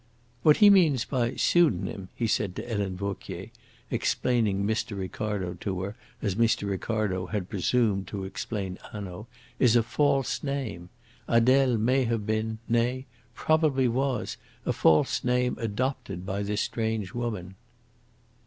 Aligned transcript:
"What 0.41 0.57
he 0.57 0.71
means 0.71 1.05
by 1.05 1.35
pseudonym," 1.35 2.09
he 2.15 2.25
said 2.25 2.55
to 2.55 2.63
Helene 2.63 2.95
Vauquier, 2.97 3.51
explaining 3.91 4.63
Mr. 4.63 4.97
Ricardo 4.97 5.53
to 5.61 5.81
her 5.81 5.95
as 6.23 6.33
Mr. 6.33 6.67
Ricardo 6.67 7.27
had 7.27 7.49
presumed 7.51 8.07
to 8.07 8.23
explain 8.23 8.79
Hanaud, 8.91 9.27
"is 9.59 9.75
a 9.75 9.83
false 9.83 10.41
name. 10.41 10.89
Adele 11.27 11.77
may 11.77 12.05
have 12.05 12.25
been, 12.25 12.57
nay, 12.67 13.05
probably 13.35 13.87
was, 13.87 14.37
a 14.65 14.73
false 14.73 15.23
name 15.23 15.55
adopted 15.59 16.25
by 16.25 16.41
this 16.41 16.61
strange 16.61 17.13
woman." 17.13 17.53